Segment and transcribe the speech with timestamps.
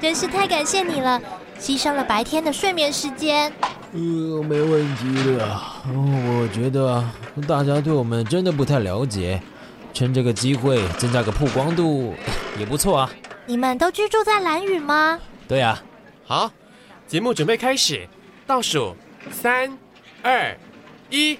[0.00, 1.18] 真是太感谢你了，
[1.58, 3.50] 牺牲了白天的睡眠时间。
[3.92, 5.58] 呃，没问题的。
[5.86, 7.02] 我觉得
[7.46, 9.40] 大家对我们真的不太了解，
[9.94, 12.14] 趁这个机会增加个曝光度
[12.58, 13.10] 也不错啊。
[13.46, 15.20] 你们都居住在蓝屿吗？
[15.48, 15.82] 对啊。
[16.24, 16.50] 好，
[17.06, 18.08] 节目准备开始，
[18.46, 18.96] 倒数
[19.30, 19.76] 三、
[20.22, 20.56] 二、
[21.10, 21.38] 一。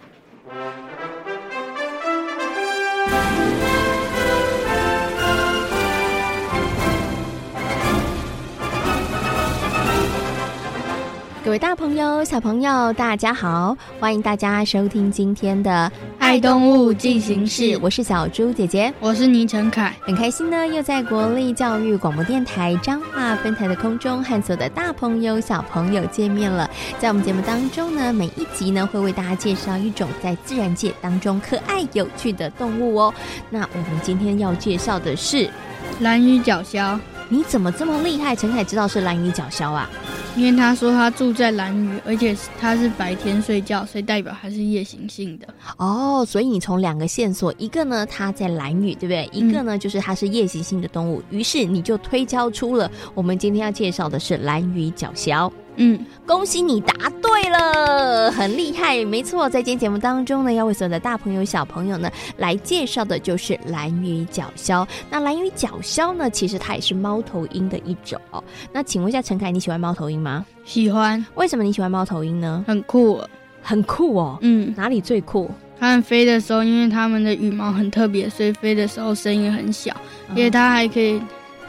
[11.44, 13.76] 各位大朋友、小朋友，大家好！
[13.98, 15.90] 欢迎大家收听今天的
[16.20, 26.70] 《爱动物进行式》，我是小猪姐姐，我是倪晨凯，很开心呢，又在国立教育广播电台彰化分台的空中和所有的大朋友、小朋友见面了。
[27.00, 33.14] 在我们节目当中呢，每一集呢会为大家介绍一种在自然界当中可爱有趣的动物哦。
[33.50, 35.50] 那我们今天要介绍的是
[35.98, 36.96] 蓝鱼角鸮。
[37.28, 38.36] 你怎么这么厉害？
[38.36, 39.88] 陈凯知道是蓝鱼角鸮啊？
[40.34, 45.46] 因为他说他住在蓝屿，而且他是白天睡觉，所以代表他是夜行性的。
[45.76, 49.28] 哦，所以你从两个线索，一个呢他在蓝屿，对不对？
[49.32, 55.50] 一个呢、嗯、就是他是夜行性的动物，于是你就推敲出了我们今天要介绍的是蓝屿角鸮。
[55.76, 59.48] 嗯，恭喜你答对了，很厉害，没错。
[59.48, 64.86] 在今天节目当中呢，要为所有的大朋友小朋友呢来介绍的就是蓝屿角鸮。
[65.08, 68.44] 那蓝屿角鸮呢，其实它也是猫头鹰的一种哦。
[68.70, 70.46] 那请问一下陈凯，你喜欢猫头鹰吗？
[70.64, 71.22] 喜欢。
[71.34, 72.64] 为什么你喜欢猫头鹰呢？
[72.66, 73.20] 很酷，
[73.60, 74.38] 很酷哦。
[74.40, 75.50] 嗯，哪里最酷？
[75.78, 79.92] 它们飞的时候，因为它们的羽毛很特别，所以飞的时候声音很小，
[80.30, 81.20] 因为它还可以。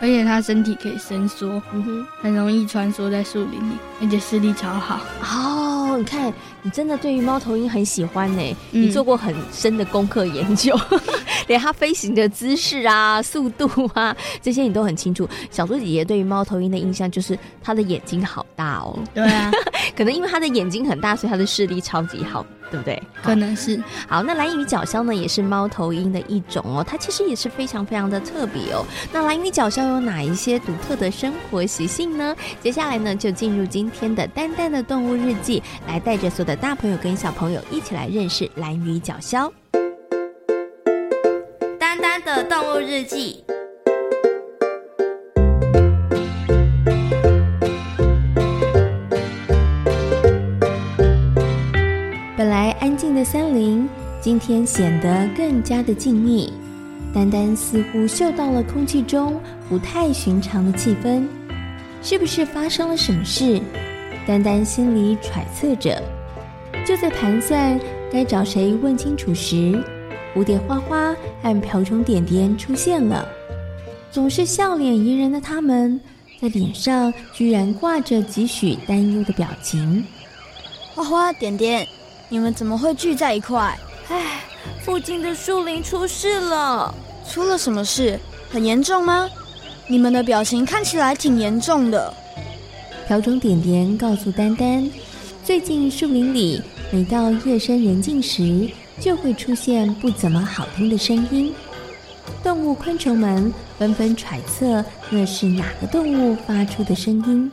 [0.04, 5.00] 而且它身体可以伸缩，嗯哼，很容易穿梭在树林里，而且视力超好。
[5.22, 10.78] 哦，你看，你真的对于猫头鹰很喜欢呢，嗯，你做过很深的功课研究，
[11.48, 15.26] 连它飞行的姿势啊、速度啊这些你都很清楚。
[15.50, 19.00] 小猪姐姐对于猫头鹰的印象就是它的眼睛好大哦。
[19.14, 19.50] 对啊，
[19.96, 22.46] 可能因为它的眼睛很大，所以它的视力超级好。
[22.72, 23.04] 对不对？
[23.22, 23.80] 可能是。
[24.08, 26.84] 好，那蓝鱼角鸮呢，也是猫头鹰的一种哦。
[26.84, 28.84] 它其实也是非常非常的特别哦。
[29.12, 32.36] 那蓝鱼角鸮有哪一些独特的生活习性呢？
[32.62, 39.52] 接下来呢，就进入今天的丹丹的动物日记，来带着所有的大朋友跟小朋友一起来认识蓝鱼角鸮。
[41.80, 43.44] 丹丹的动物日记。
[54.24, 56.50] 今天显得更加的静谧，
[57.14, 61.28] 丹丹似乎嗅到了空气中不太寻常的气氛，
[62.02, 63.62] 是不是发生了什么事？
[64.26, 66.02] 丹丹心里揣测着。
[66.86, 67.78] 就在盘算
[68.14, 69.84] 该找谁问清楚时，
[70.34, 73.28] 蝴蝶花花和瓢虫点点出现了。
[74.10, 76.00] 总是笑脸迎人的他们，
[76.42, 80.06] 在脸上居然挂着几许担忧的表情。
[80.96, 81.86] 花花点点。
[82.30, 83.78] 你们怎么会聚在一块？
[84.10, 84.44] 唉，
[84.84, 86.94] 附近的树林出事了。
[87.30, 88.20] 出了什么事？
[88.52, 89.30] 很严重吗？
[89.88, 92.14] 你们的表情看起来挺严重的。
[93.08, 94.90] 瓢虫点点告诉丹丹，
[95.44, 98.70] 最近树林里每到夜深人静时，
[99.00, 101.54] 就会出现不怎么好听的声音。
[102.44, 107.52] 动物昆虫们纷纷揣测，那是哪个动物发出的声音。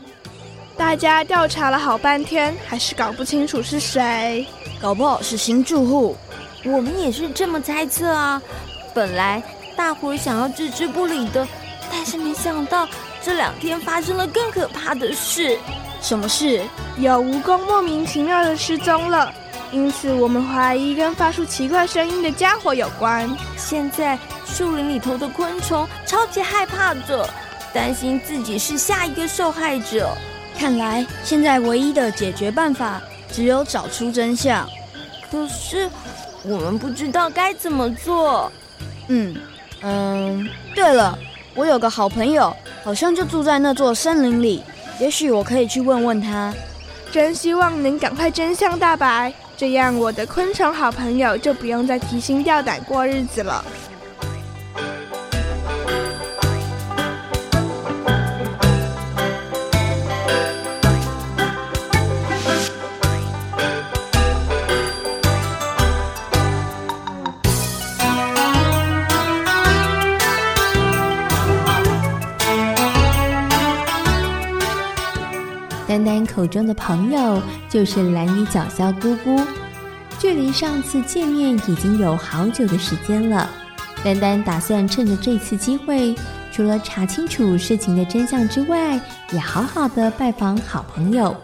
[0.76, 4.46] 大家调查了好半天，还是搞不清楚是谁。
[4.80, 6.16] 搞不好是新住户，
[6.64, 8.40] 我们也是这么猜测啊。
[8.94, 9.42] 本来
[9.76, 11.46] 大伙想要置之不理的，
[11.90, 12.88] 但是没想到
[13.22, 15.58] 这两天发生了更可怕的事。
[16.00, 16.62] 什么事？
[16.98, 19.32] 有蜈蚣莫名其妙的失踪了，
[19.70, 23.30] 因此我们怀疑跟发出奇怪声音的家伙有关。
[23.56, 27.28] 现在树林里头的昆虫超级害怕着，
[27.72, 30.10] 担心自己是下一个受害者。
[30.58, 33.00] 看来现在唯一的解决办法。
[33.32, 34.68] 只有找出真相，
[35.30, 35.88] 可是
[36.44, 38.50] 我们不知道该怎么做。
[39.08, 39.36] 嗯
[39.82, 41.18] 嗯，对了，
[41.54, 44.62] 我有个好朋友，好像就住在那座森林里。
[44.98, 46.52] 也许我可以去问问他。
[47.10, 53.64] 真希望能赶快真相大白，这样我的昆虫好朋友就不用再提心吊胆过日子了。
[76.40, 77.38] 口中的朋友
[77.68, 79.38] 就是兰屿角鸮姑姑，
[80.18, 83.46] 距离上次见面已经有好久的时间了。
[84.02, 86.14] 丹丹打算趁着这次机会，
[86.50, 88.98] 除了查清楚事情的真相之外，
[89.32, 91.36] 也好好的拜访好朋友。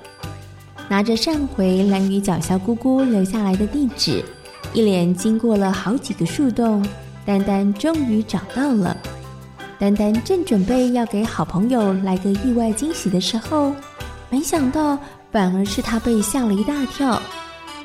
[0.88, 4.25] 拿着上回兰屿角鸮姑姑留下来的地址，
[4.72, 6.82] 一连经过了好几个树洞，
[7.26, 8.96] 丹丹终于找到了。
[9.78, 13.75] 丹丹正准备要给好朋友来个意外惊喜的时候，
[14.28, 14.99] 没想到，
[15.31, 17.20] 反而是他被吓了一大跳，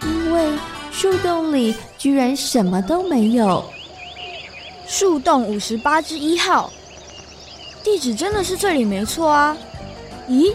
[0.04, 0.50] 因为
[0.92, 3.64] 树洞里居然什么都没有。
[4.88, 6.72] 树洞五十八之一号，
[7.84, 9.56] 地址真的是这里没错啊！
[10.28, 10.54] 咦，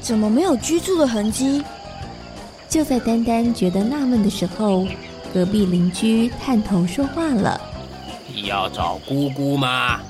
[0.00, 1.62] 怎么没有居住的痕迹？
[2.68, 4.86] 就在丹丹觉得纳闷的时候，
[5.34, 7.60] 隔壁邻居探头说话了
[8.32, 10.00] ：“你要找姑姑吗？”“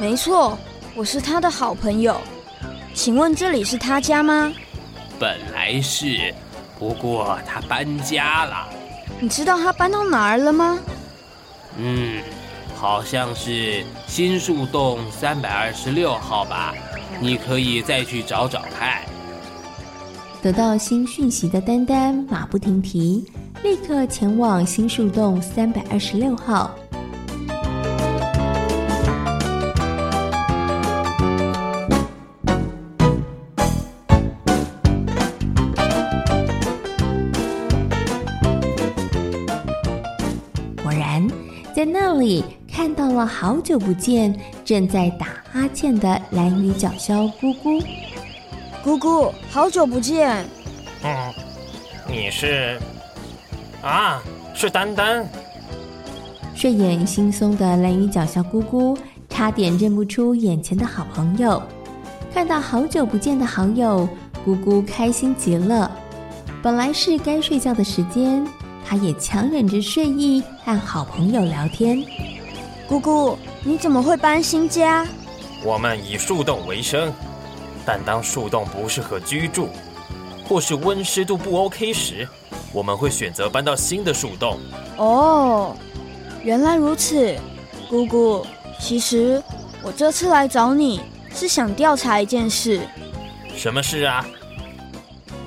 [0.00, 0.58] 没错，
[0.96, 2.18] 我是他的好朋友。”
[2.94, 4.52] 请问这里是他家吗？
[5.18, 6.32] 本来是，
[6.78, 8.68] 不过他搬家了。
[9.18, 10.78] 你知道他搬到哪儿了吗？
[11.76, 12.22] 嗯，
[12.76, 16.72] 好像是新树洞三百二十六号吧。
[17.20, 19.02] 你可以再去找找看。
[20.40, 23.24] 得到新讯息的丹丹马不停蹄，
[23.62, 26.74] 立刻前往新树洞三百二十六号。
[42.24, 44.34] 里看到了好久不见、
[44.64, 47.80] 正在打哈欠的蓝鱼角鸮姑姑。
[48.82, 50.44] 姑姑，好久不见。
[51.02, 51.32] 嗯，
[52.08, 52.78] 你是？
[53.82, 54.22] 啊，
[54.54, 55.26] 是丹丹。
[56.54, 58.96] 睡眼惺忪的蓝鱼角鸮姑姑
[59.28, 61.62] 差点认不出眼前的好朋友。
[62.32, 64.08] 看到好久不见的好友，
[64.44, 65.90] 姑姑开心极了。
[66.62, 68.46] 本来是该睡觉的时间。
[68.84, 72.04] 他也强忍着睡意和好朋友聊天。
[72.86, 75.06] 姑姑，你怎么会搬新家？
[75.64, 77.10] 我们以树洞为生，
[77.86, 79.68] 但当树洞不适合居住，
[80.46, 82.28] 或是温湿度不 OK 时，
[82.72, 84.58] 我们会选择搬到新的树洞。
[84.98, 85.74] 哦，
[86.42, 87.34] 原来如此。
[87.88, 88.44] 姑姑，
[88.78, 89.42] 其实
[89.82, 91.00] 我这次来找你
[91.34, 92.80] 是想调查一件事。
[93.56, 94.24] 什么事啊？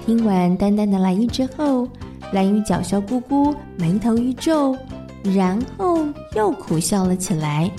[0.05, 1.87] 听完丹丹的来意之后。
[2.33, 4.77] 兰屿角笑姑姑眉头一皱，
[5.23, 7.71] 然后又苦笑了起来。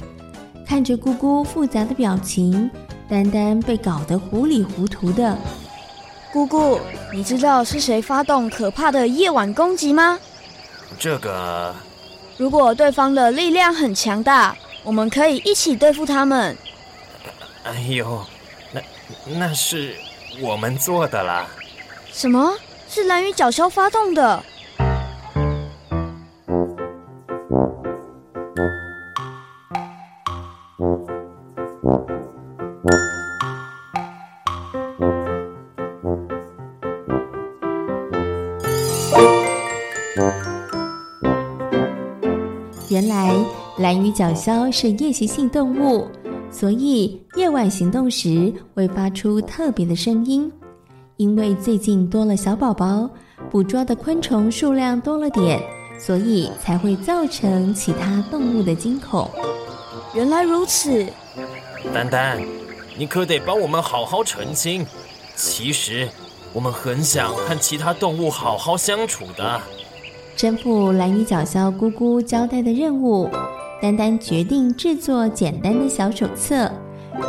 [0.66, 2.70] 看着姑姑复杂的表情，
[3.08, 5.36] 丹丹被搞得糊里糊涂的。
[6.32, 6.78] 姑姑，
[7.12, 10.18] 你知道是谁发动可怕的夜晚攻击吗？
[10.98, 11.74] 这个……
[12.36, 16.56] 如果对方的力量很强大，我们可以一起对付他们。
[17.64, 18.24] 哎呦，
[18.72, 18.80] 那
[19.38, 19.94] 那是
[20.40, 21.46] 我们做的啦。
[22.12, 22.52] 什么？
[22.90, 24.42] 是蓝鱼角鸮发动的。
[42.90, 43.33] 原来
[43.78, 46.09] 蓝鱼角鸮是夜行性动物，
[46.50, 50.50] 所以夜晚行动时会发出特别的声音。
[51.18, 53.10] 因为最近多了小宝宝，
[53.50, 55.60] 捕捉的昆虫数量多了点，
[55.98, 59.28] 所以才会造成其他动物的惊恐。
[60.14, 61.04] 原来如此，
[61.92, 62.38] 丹丹，
[62.96, 64.87] 你可得帮我们好好澄清。
[65.34, 66.08] 其实
[66.52, 69.60] 我们很想和其他动物好好相处的。
[70.37, 73.28] 吩咐兰屿角鸮姑姑交代的任务，
[73.82, 76.70] 丹丹决定制作简单的小手册。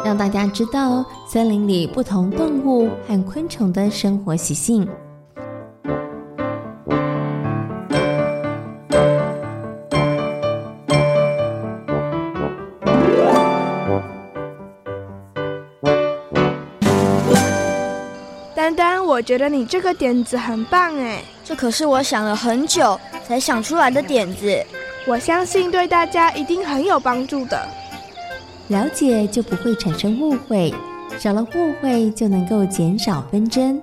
[0.03, 4.87] 让大家知道森林里不同动物和昆虫的生活习性。
[18.55, 24.63] 丹丹，我觉得你这个点子很棒哎，这可是我想了很久才想出来的点子，
[25.07, 27.67] 我相信对大家一定很有帮助的。
[28.69, 30.73] 了解就不会产生误会，
[31.17, 33.81] 少了误会就能够减少纷争。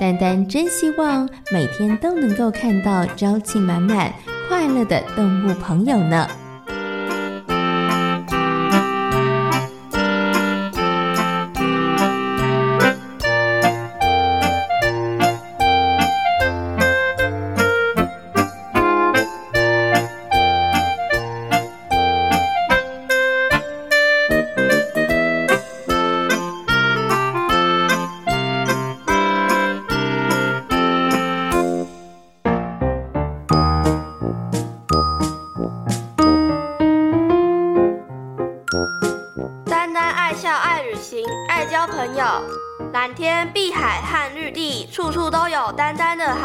[0.00, 4.12] 丹丹真希望每天都能够看到朝气满满、
[4.48, 6.26] 快乐的动物朋友呢。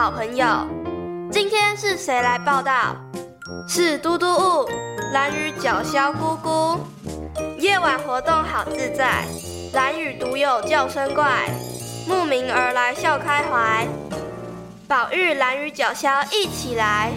[0.10, 0.48] 好朋友。
[1.32, 2.96] 今天是谁来报道？
[3.68, 4.68] 是嘟嘟雾、
[5.14, 6.80] 蓝雨角鸮姑姑。
[7.60, 9.24] 夜晚活动好自在，
[9.72, 11.48] 蓝雨独有叫声怪，
[12.08, 13.88] 慕名而来笑开怀。
[14.88, 17.12] 宝玉蓝雨角鸮一起来。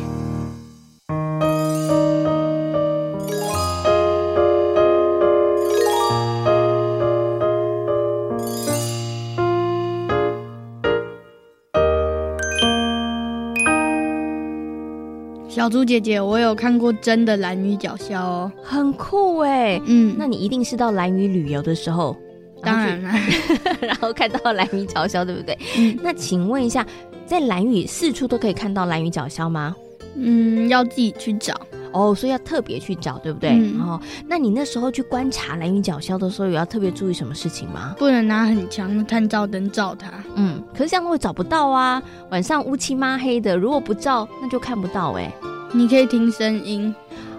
[15.55, 19.79] 小猪姐姐，我有看过真的蓝鱼角鸮哦，很酷哎。
[19.85, 22.17] 嗯，那你一定是到蓝鱼旅游的时候，
[22.63, 23.11] 当然了，
[23.87, 25.59] 然后看到蓝鱼角鸮，对不对？
[25.77, 25.95] 嗯。
[26.03, 26.87] 那请问一下，
[27.27, 29.77] 在蓝屿四处都可以看到蓝鱼角鸮吗？
[30.17, 31.55] 嗯，要自己去找
[31.93, 33.51] 哦，所以要特别去找，对不对？
[33.51, 33.81] 嗯。
[33.81, 37.95] 哦，那你那时候去观察蓝云角鸮的时候，有要特别注意什么事情吗？
[37.99, 40.11] 不能拿很强的探照灯照它。
[40.35, 42.03] 嗯，可是这样会找不到啊。
[42.31, 45.33] 晚上乌漆嘛黑的，如果不照，那就看不到哎。
[45.73, 46.95] 你可以听声音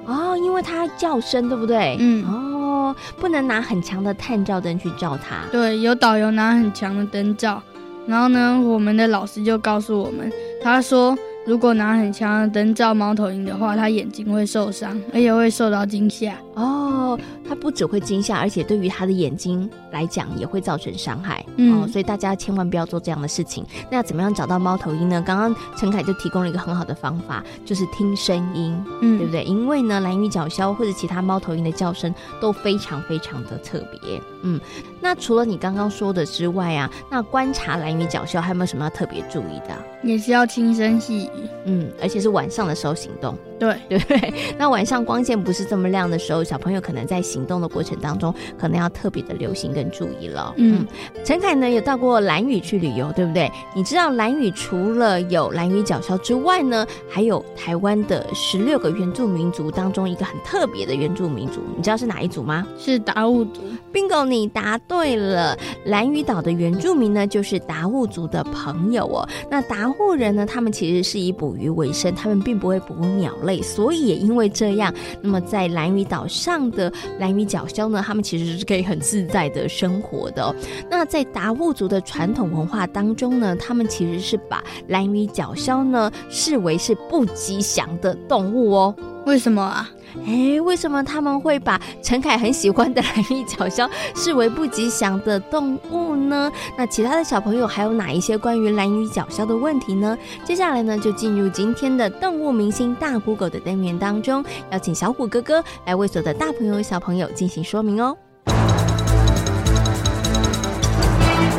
[0.05, 1.97] 哦，因为它叫声，对不对？
[1.99, 5.45] 嗯，哦，不能拿很强的探照灯去照它。
[5.51, 7.61] 对，有导游拿很强的灯照，
[8.05, 10.31] 然后呢，我们的老师就告诉我们，
[10.61, 11.17] 他说。
[11.45, 16.37] 如果拿很强的灯照猫头鹰的话，它眼睛会受伤，而且会受到惊吓。
[16.53, 21.45] 哦，它不只会惊吓，而且对于它的眼睛来讲也会造成伤害。
[21.57, 23.65] 嗯、哦，所以大家千万不要做这样的事情。
[23.89, 25.23] 那怎么样找到猫头鹰呢？
[25.25, 29.43] 刚刚陈凯就提供了一个很好的方法，就是听声音，嗯，对不对？
[29.43, 34.21] 因为呢，蓝鱼角鸮或者其他猫头鹰的叫声都非常非常的特别。
[34.41, 34.59] 嗯，
[34.99, 39.75] 那除了你刚刚说的之外啊，那观察蓝鱼角鸮还有没有什么要特别注意的？
[40.03, 44.33] 也是要轻声细语，嗯，而且是晚上的时候行动，对 对对。
[44.57, 50.53] 那晚上光线不是这么亮的时候，小朋友可能在行动的过程当中，可能要特别的留心跟注意了。
[50.57, 50.85] 嗯，
[51.25, 53.51] 陈凯呢有到过兰屿去旅游，对不对？
[53.75, 62.67] 你知道兰屿除了有兰屿角鸮之外呢，还有台湾的十六个原住民族当中一个很特别的原住民族，你知道是哪一组吗？
[62.77, 63.61] 是达悟族。
[63.91, 65.57] Bingo，你答对了。
[65.85, 69.27] 兰屿岛的原住民呢，就是达悟族的朋友哦。
[69.49, 76.91] 那达悟人呢，他们其实是以捕鱼为生，他们并不会捕鸟类，所以也因为这样，那么在兰屿岛上的
[77.23, 80.53] 兰屿角鸮呢，他们其实是可以很自在的生活的。
[80.89, 88.95] 那在达悟族的传统文化当中呢，他们其实是把兰屿角鸮呢视为是不吉祥的动物哦。
[89.25, 89.89] 为什么啊？
[90.27, 96.51] 哎，为什么他们会把陈凯很喜欢的兰屿角鸮视为不吉祥的动物呢？
[96.77, 100.17] 那其他的小朋友还有哪一些关于兰屿角鸮的问题呢？
[100.43, 108.15] 接下来呢，就进入今天的动物明星大 Google 的单元当中，邀请小虎哥哥来为所有的大朋友小朋友进行说明哦。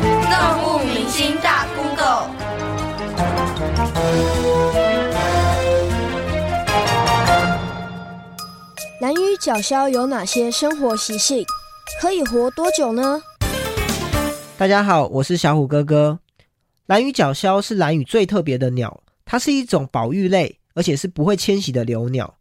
[0.07, 1.54] 动物明星大
[9.05, 11.45] 兰屿角鸮有哪些生活习性？
[12.01, 13.21] 可以活多久呢？
[14.57, 16.17] 大家好，我是小虎哥哥。
[16.87, 22.33] 兰屿角鸮是兰屿最特别的鸟，它是一种保育类，而且是不会迁徙的留鸟。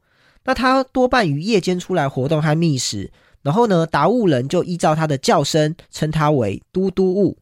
[0.45, 3.13] 那它多半于夜间出来活动和觅食。
[3.43, 7.37] 然后呢，达悟人就依照它的叫声称它为嘟嘟物。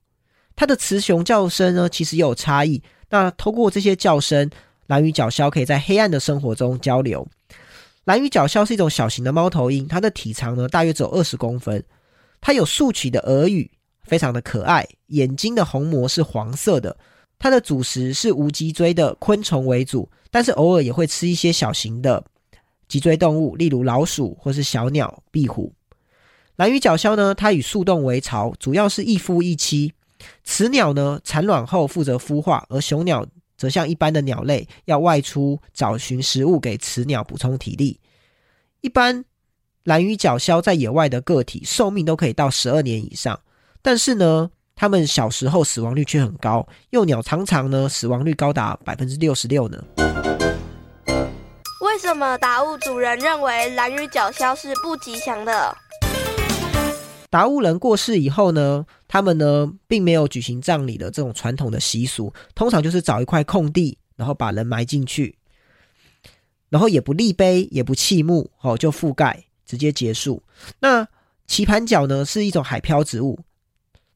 [0.56, 2.82] 它的雌雄叫声呢，其实有差异。
[3.10, 4.50] 那透过这些叫声，
[4.88, 7.24] 兰屿角鸮可以在黑暗的生活中交流。
[8.04, 11.84] 蓝羽角鸮是一种小型的猫头鹰，它的体长呢大约只有二十公分。
[12.40, 13.70] 它有竖起的耳羽，
[14.02, 14.86] 非常的可爱。
[15.08, 16.96] 眼睛的虹膜是黄色的。
[17.38, 22.24] 它的主食是无脊椎的昆虫为主，但是偶尔也会吃一些小型的
[22.88, 25.72] 脊椎动物，例如老鼠或是小鸟、壁虎。
[26.56, 29.92] 蓝羽角鸮呢，它以树洞为巢，主要是一夫一妻。
[30.44, 33.26] 雌鸟呢产卵后负责孵化，而雄鸟。
[33.62, 38.00] 则像一般的鸟类，要外出找寻食物给雌鸟补充体力。
[38.80, 39.24] 一般
[39.84, 43.38] 兰屿角鸮在野外的个体寿命都可以到十二年以上，
[43.80, 49.80] 但是呢，它们小时候死亡率却很高，幼鸟常常呢死亡率高达百分之六十六呢。
[51.84, 55.76] 为什么达悟族人认为兰屿角鸮是不吉祥的？
[57.32, 65.34] 达悟人过世以后呢，他们呢并没有举行葬礼的这种传统的习俗，通常就是找一块空地，然后把人埋进去，
[66.68, 69.42] 然后也不立碑，也不弃墓，哦，就覆盖。
[69.64, 70.42] 直接结束。
[70.80, 71.08] 那
[71.46, 73.38] 棋盘脚呢，是一种海漂植物，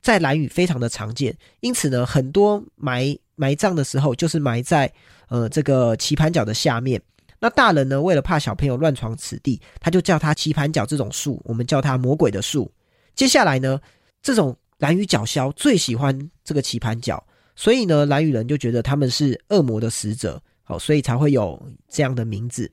[0.03, 4.93] 在蓝屿非常的常见，因此呢，很多埋埋葬的时候就是埋在
[5.29, 7.01] 呃这个棋盘脚的下面。
[7.39, 12.71] 那大人呢，为了怕小朋友乱闯此地，他就叫他棋盘脚这种树，我们叫它魔鬼的树。
[13.17, 13.81] 接下来呢，
[14.23, 21.59] 这种蓝鱼角鸮最喜欢这个棋盘角，所以呢，兰屿人就觉得他们是恶魔的使者，好，所以才会有
[21.89, 22.71] 这样的名字。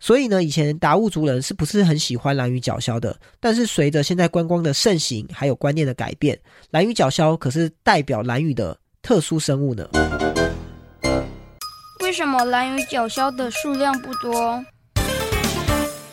[0.00, 3.16] 所以呢，以前达悟族人是不是很喜欢蓝鱼角鸮的？
[3.38, 6.36] 但是随着现在观光的盛行，还有观念的改变，
[6.72, 9.88] 蓝鱼角鸮可是代表蓝屿的特殊生物呢。
[12.00, 14.60] 为什么蓝鱼角鸮的数量不多？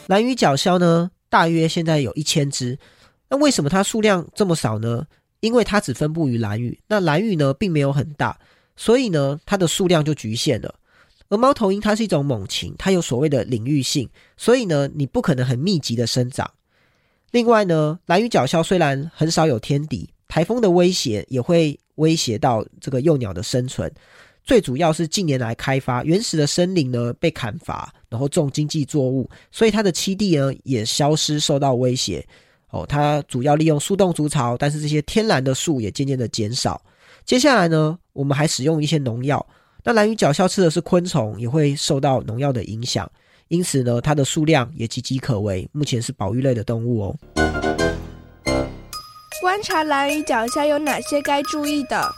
[0.06, 2.78] 蓝鱼角鸮呢，大约现在有一千只。
[3.32, 5.08] 那为什么它数量这么少呢？
[5.40, 8.38] 因为它只分布于蓝屿，那蓝屿呢并没有很大，
[8.76, 10.76] 所以呢它的数量就局限了。
[11.30, 16.52] 而猫头鹰它是一种猛禽，它有所谓的领域性，所以呢，你不可能很密集的生长。
[17.32, 23.90] 另外呢，蓝屿角鸮虽然很少有天敌，台风的威胁也会威胁到这个幼鸟的生存。
[24.44, 32.28] 最主要是近年来开发原始的森林呢被砍伐，然后种经济作物，所以它的栖地呢也消失，受到威胁。
[32.72, 36.82] 哦，它主要利用树洞筑巢，但是这些天然的树也渐渐的减少。
[37.26, 39.46] 接下来呢，我们还使用一些农药。
[39.84, 43.10] 那蓝鱼角鸮吃的是昆虫，也会受到农药的影响，
[43.50, 45.68] 因此呢，它的数量也岌岌可危。
[45.72, 47.16] 目前是保育类的动物哦。
[49.42, 52.10] 观察蓝鱼角鸮有哪些该注意的？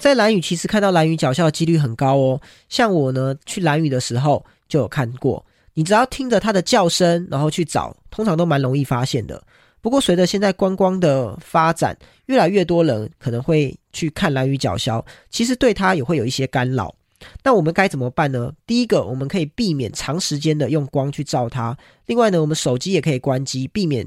[0.00, 2.40] 在蓝屿其实看到蓝屿脚鸮的几率很高哦。
[2.68, 5.44] 像我呢，去蓝屿的时候就有看过。
[5.74, 9.42] 你只要听着它的叫声，然后去找，通常都蛮容易发现的。
[9.80, 11.94] 不过，随着现在观光的发展，
[12.26, 16.94] 越来越多人可能会去看蓝鱼角鸮，其实对它也会有一些干扰。
[17.42, 18.52] 那我们该怎么办呢？
[18.66, 21.74] 第一个，我们可以避免长时间的用光去照它；
[22.06, 24.06] 另外呢，我们手机也可以关机，避免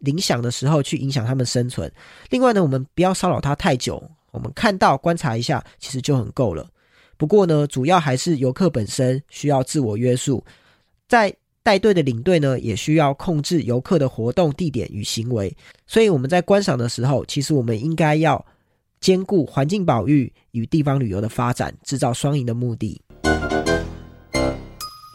[0.00, 1.90] 铃响的时候去影响它们生存。
[2.30, 4.02] 另外呢，我们不要骚扰它太久，
[4.32, 6.68] 我们看到观察一下，其实就很够了。
[7.16, 10.44] 不过呢，主要还是游客本身需要自我约束，
[11.08, 11.34] 在。
[11.66, 15.52] 带队的领队呢，也需要控制游客的活动地点与行为，
[15.84, 18.46] 所以我们在观赏的时候，其实我们应该要
[19.00, 23.02] 兼顾环境保育与地方旅游的发展，制造双赢的目的。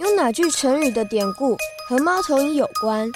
[0.02, 1.56] 有哪句成语的典故
[1.88, 3.10] 和猫头鹰有关？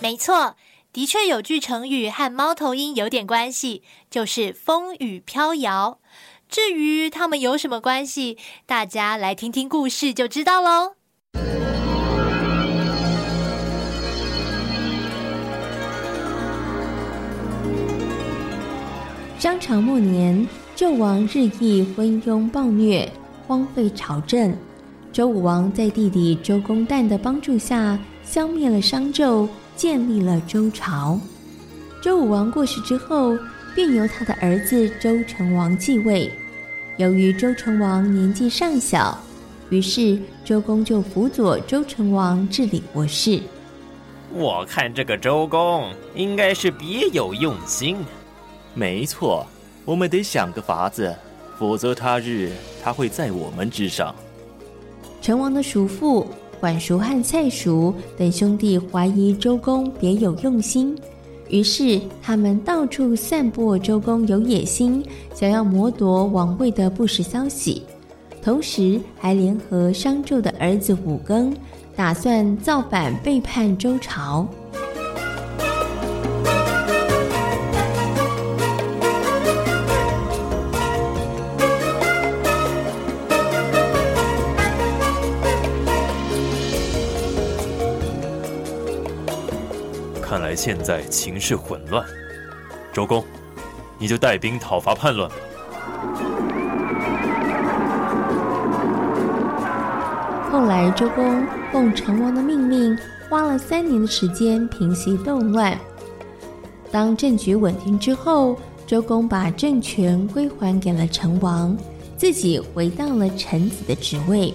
[0.00, 0.54] 没错，
[0.92, 5.98] 的确有句成语和猫头鹰有点关系，就是风雨飘摇。
[6.48, 10.94] 至于它们有什么关系，大家来听听故事就知道喽。
[19.44, 23.06] 商朝末年，纣王日益昏庸暴虐，
[23.46, 24.56] 荒废朝政。
[25.12, 31.20] 周武王在弟弟周公旦的帮助下，消灭了商纣，建立了周朝。
[32.00, 33.36] 周武王过世之后，
[33.74, 36.32] 便由他的儿子周成王继位。
[36.96, 39.22] 由于周成王年纪尚小，
[39.68, 43.38] 于是周公就辅佐周成王治理国事。
[44.32, 47.98] 我看这个周公应该是别有用心。
[48.74, 49.46] 没错，
[49.84, 51.14] 我们得想个法子，
[51.58, 52.50] 否则他日
[52.82, 54.12] 他会在我们之上。
[55.22, 56.26] 成王的叔父
[56.60, 60.98] 管叔和蔡叔等兄弟怀疑周公别有用心，
[61.48, 67.84] 于是他们到处散播周公有野心，想要谋夺王位的不实消息，
[68.42, 71.54] 同时还联合商纣的儿子武庚，
[71.94, 74.46] 打算造反背叛周朝。
[90.54, 92.04] 现在情势混乱，
[92.92, 93.24] 周公，
[93.98, 95.36] 你就带兵讨伐叛乱吧。
[100.50, 102.96] 后来，周公奉成王的命令，
[103.28, 105.76] 花了三年的时间平息动乱。
[106.92, 111.76] 当政局稳定之后，周公把政权归还给了成王，
[112.16, 114.54] 自己回到了臣子的职位。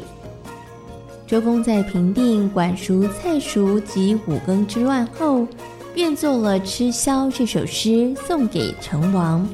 [1.27, 5.45] 周公在平定管叔、蔡叔及五更之乱后，
[5.93, 9.47] 便作了《吃宵》这首诗送给成王。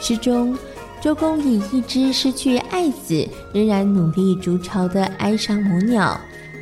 [0.00, 0.56] 诗中，
[1.00, 6.18] 周公以一只失去爱子仍然努力筑巢的哀伤母鸟，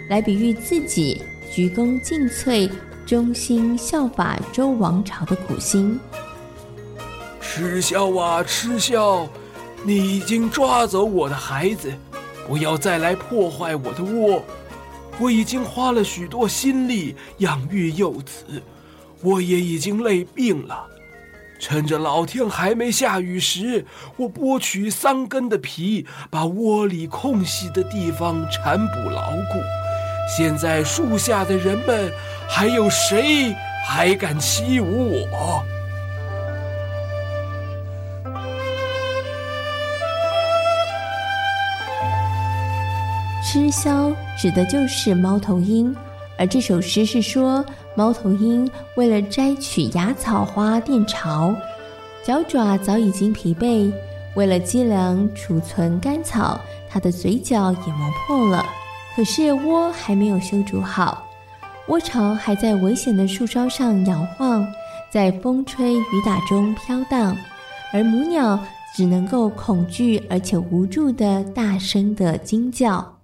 [0.09, 2.71] 来比喻自己鞠躬尽瘁、
[3.07, 5.99] 忠心效法周王朝的苦心。
[7.41, 9.27] 吃宵啊，吃宵！
[9.83, 11.91] 你已经抓走我的孩子，
[12.47, 14.43] 不要再来破坏我的窝。
[15.19, 18.63] 我已经花了许多心力养育幼子，
[19.23, 20.87] 我也已经累病了。
[21.59, 23.85] 趁着老天还没下雨时，
[24.17, 29.61] 我剥取桑根的皮，把窝里空隙的地方缠补牢固。
[30.35, 32.11] 现在树下的人们，
[32.49, 33.55] 还有谁
[33.87, 35.63] 还敢欺侮我？
[43.43, 45.95] 吃宵指的就是猫头鹰，
[46.39, 51.55] 而这首诗是说猫头鹰为了摘取芽草花垫巢，
[52.25, 53.93] 脚爪早已经疲惫，
[54.37, 58.65] 为了积粮储存干草，它的嘴角也磨破了。
[59.17, 61.27] 可是窝还没有修筑好，
[61.89, 64.67] 窝巢还在危险的树梢上摇晃，
[65.11, 67.37] 在风吹雨打中飘荡，
[67.93, 68.59] 而母鸟
[68.95, 73.17] 只能够恐惧而且无助地大声地惊叫。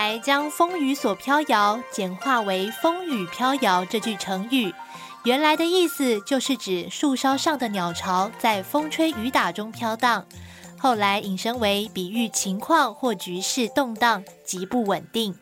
[0.00, 4.72] 来将“风雨所飘摇”简化为“风雨飘摇”这句成语。
[5.24, 10.24] 原来的意思就是指树梢上的鸟巢在风吹雨打中飘荡，
[10.78, 15.34] 后来引申为比喻情况或局势动荡、极不稳定。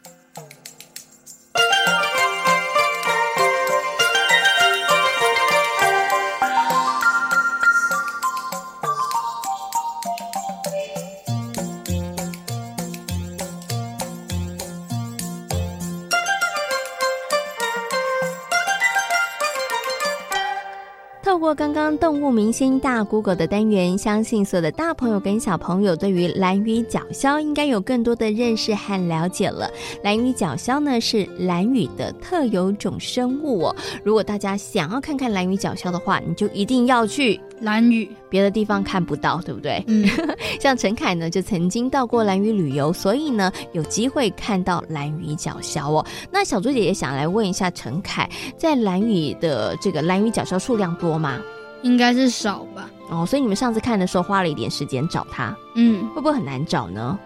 [22.01, 29.69] 动物明星大 Google 的单元，相信所有的大朋友跟小朋友对于蓝鱼角鸮应该有更多的认识和了解了。
[30.03, 33.77] 蓝鱼角鸮呢是蓝屿的特有种生物哦。
[34.05, 39.83] 如果大家想要看看蓝鱼角鸮的话，你就一定要去蓝屿，别的地方看不到，对不对？
[39.89, 40.09] 嗯，
[40.61, 46.05] 像陈凯呢就曾经到过蓝屿旅游，所以呢有机会看到蓝鱼角鸮哦。
[46.31, 51.39] 那小猪姐姐想来问一下陈凯，在蓝屿的这个蓝鱼角鸮数量多吗？
[51.83, 52.91] 应该是少吧。
[53.11, 57.19] 哦，所以你们上次看的时候花了一点时间找他，嗯，会不会很难找呢？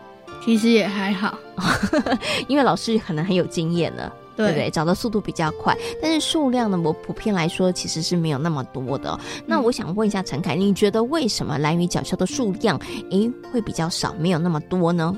[0.45, 1.39] 其实也还好，
[2.49, 4.71] 因为老师可能很有经验呢，对，不对？
[4.71, 9.17] 找的速度比较快，但是数量呢，我普遍来说其实是没有那么多的。
[9.39, 12.77] 嗯、那我想问一下陈凯，你觉得为什么蓝鱼角鸮的数量
[13.11, 15.17] 诶会比较少，没有那么多呢？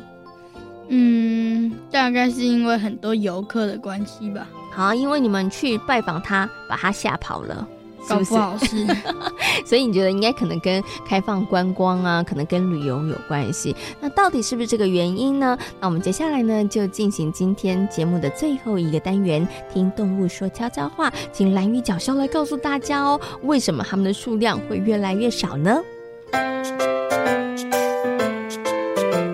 [0.88, 4.46] 嗯，大概是因为很多游客的关系吧。
[4.70, 7.66] 好，因为你们去拜访他，把他吓跑了。
[8.08, 8.86] 搞不好是，
[9.64, 13.74] 所以你觉得应该可能跟开放观光啊，可能跟旅游有关系。
[14.00, 15.56] 那到底是不是这个原因呢？
[15.80, 25.80] 那我们接下来呢，就进行今天节目的最后一个单元，听动物说悄悄话，请蓝鱼角鸮来告诉大家哦，为什么它们的数量会越来越少呢？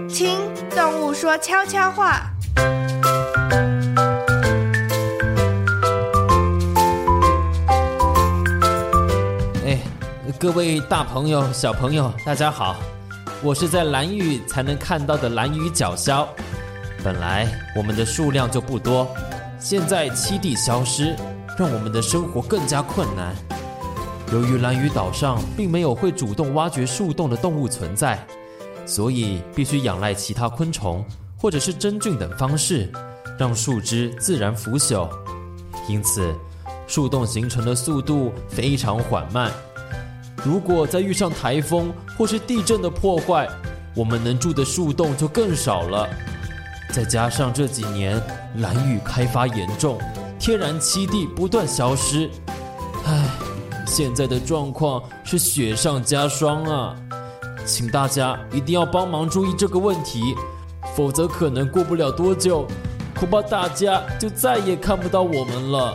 [0.08, 0.36] 听
[0.70, 2.30] 动物说悄悄话。
[10.40, 12.74] 各位大朋友、小朋友，大家好！
[13.42, 16.26] 我是在兰屿才能看到的兰屿角鸮。
[17.04, 19.06] 本来我们的数量就不多，
[19.58, 21.14] 现在栖地消失，
[21.58, 23.36] 让我们的生活更加困难。
[24.32, 28.18] 由于蓝屿岛上并没有会主动挖掘树洞的动物存在，
[28.86, 31.04] 所以必须仰赖其他昆虫
[31.36, 32.90] 或者是真菌等方式，
[33.38, 35.06] 让树枝自然腐朽。
[35.86, 36.34] 因此，
[36.86, 39.52] 树洞形成的速度非常缓慢。
[40.44, 43.46] 如果再遇上台风或是地震的破坏，
[43.94, 46.08] 我们能住的树洞就更少了。
[46.92, 48.20] 再加上这几年
[48.56, 49.98] 蓝雨开发严重，
[50.38, 52.28] 天然栖地不断消失，
[53.04, 53.28] 唉，
[53.86, 56.96] 现在的状况是雪上加霜啊！
[57.66, 60.34] 请大家一定要帮忙注意这个问题，
[60.96, 62.66] 否则可能过不了多久，
[63.14, 65.94] 恐怕大家就再也看不到我们了。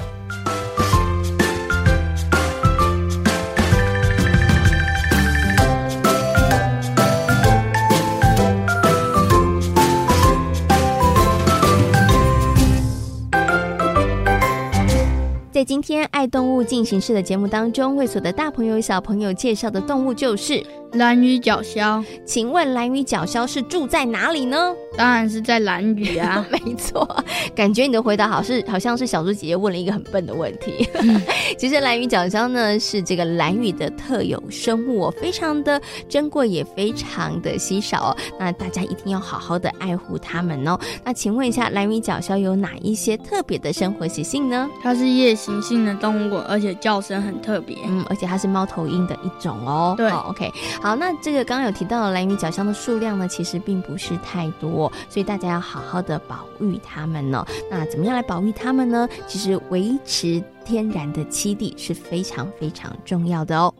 [15.55, 20.65] 在今天爱动物进行式的节目当中，为所有的大朋友小朋友介绍的动物就是。
[20.93, 24.73] 蓝鱼角鸮，请问蓝鱼角鸮是住在哪里呢？
[24.95, 27.05] 当然是在蓝屿啊， 没错。
[27.53, 30.87] 感觉你的回答好是好像是小猪姐姐问了一个很笨的问题。
[30.93, 31.21] 嗯、
[31.59, 38.17] 其实蓝鱼角鸮呢是这个蓝屿的特有生物哦，非常的珍贵，也非常的稀少哦。
[38.39, 40.79] 那大家一定要好好的爱护它们哦。
[41.03, 44.69] 那请问一下，蓝鱼角鸮有哪一些特别的生活习性呢？
[44.81, 46.14] 它是夜行性的动物，
[46.47, 47.77] 而且叫声很特别。
[47.85, 49.93] 嗯，而且它是猫头鹰的一种哦。
[49.97, 50.51] 对、oh,，OK。
[50.81, 57.45] 好，那这个刚刚有提到的蓝鱼角鸮的数量呢，其实并不是太多，所以大家要好好的保育它们呢。
[57.69, 59.07] 那怎么样来保育它们呢？
[59.27, 63.73] 其实维持天然的栖地是非常非常重要的哦。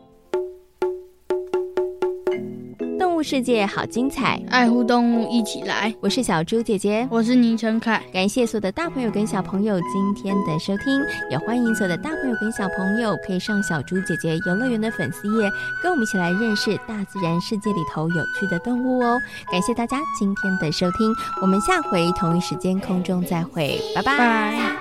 [3.26, 5.92] 世界好精彩，爱护动物一起来。
[6.00, 8.00] 我是小猪姐姐，我是倪晨凯。
[8.12, 15.50] 感谢所有的大朋友跟小朋友今天的收听，也欢迎所有的大朋友跟小朋友可以上小猪姐姐游乐园的粉丝页，
[15.82, 19.20] 跟我们一起来认识大自然世界里头有趣的动物哦。
[19.50, 21.12] 感谢大家今天的收听，
[21.42, 24.16] 我们下回同一时间空中再会，拜拜。
[24.16, 24.76] 拜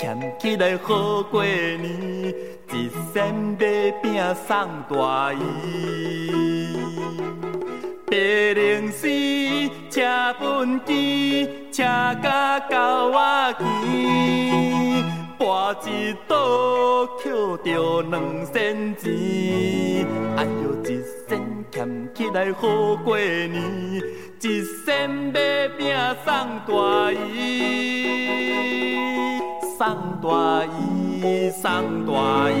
[0.00, 2.34] 欠起来好过年，
[2.72, 6.74] 一身买饼送大姨。
[8.06, 8.16] 白
[8.54, 9.06] 灵寺，
[9.90, 11.82] 车本机，车
[12.22, 13.62] 甲到我去，
[15.38, 17.30] 搬一刀捡
[17.62, 19.12] 着两仙钱，
[20.38, 21.30] 哎呦，一身
[21.70, 23.52] 欠起来好过年，
[24.40, 26.32] 一身买饼送
[26.66, 29.09] 大姨。
[29.80, 29.88] 送
[30.20, 32.60] 大衣，送大衣。